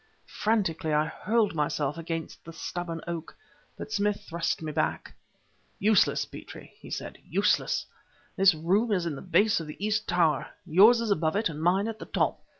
Frantically 0.25 0.95
I 0.95 1.05
hurled 1.05 1.53
myself 1.53 1.95
against 1.95 2.43
the 2.43 2.53
stubborn 2.53 3.01
oak, 3.07 3.35
but 3.77 3.91
Smith 3.91 4.21
thrust 4.27 4.59
me 4.63 4.71
back. 4.71 5.13
"Useless, 5.77 6.25
Petrie!" 6.25 6.73
he 6.79 6.89
said 6.89 7.19
"useless. 7.29 7.85
This 8.35 8.55
room 8.55 8.91
is 8.91 9.05
in 9.05 9.15
the 9.15 9.21
base 9.21 9.59
of 9.59 9.67
the 9.67 9.77
east 9.77 10.07
tower, 10.07 10.47
yours 10.65 11.01
is 11.01 11.11
above 11.11 11.35
it 11.35 11.49
and 11.49 11.61
mine 11.61 11.87
at 11.87 11.99
the 11.99 12.05
top. 12.07 12.41